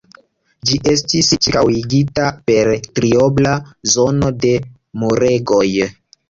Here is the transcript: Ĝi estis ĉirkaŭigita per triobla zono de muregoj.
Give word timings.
Ĝi 0.67 0.77
estis 0.91 1.27
ĉirkaŭigita 1.33 2.29
per 2.47 2.71
triobla 3.01 3.53
zono 3.93 4.33
de 4.47 4.55
muregoj. 5.05 5.63